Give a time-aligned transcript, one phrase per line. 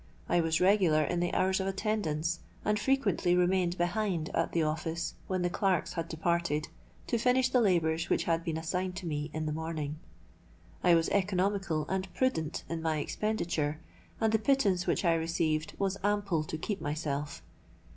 [0.27, 5.13] I was regular in the hours of attendance, and frequently remained behind at the office,
[5.27, 6.69] when the clerks had departed,
[7.05, 9.99] to finish the labours which had been assigned to me in the morning.
[10.83, 13.79] I was economical and prudent in my expenditure;
[14.19, 17.43] and the pittance which I received was ample to keep myself.